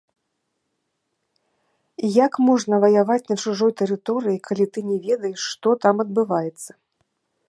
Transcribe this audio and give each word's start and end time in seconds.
Як 2.15 2.39
можна 2.45 2.79
ваяваць 2.83 3.19
на 3.29 3.35
чужой 3.43 3.71
тэрыторыі, 3.81 4.37
калі 4.47 4.65
ты 4.73 4.79
не 4.89 4.97
ведаеш, 5.07 5.41
што 5.51 5.69
там 5.85 5.95
адбываецца? 6.05 6.71